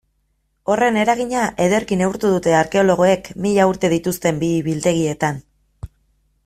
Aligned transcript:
Horren 0.75 0.95
eragina 1.01 1.43
ederki 1.65 1.97
neurtu 1.99 2.31
dute 2.37 2.57
arkeologoek 2.61 3.31
mila 3.45 3.69
urte 3.75 3.93
dituzten 3.95 4.43
bihi-biltegietan. 4.45 5.41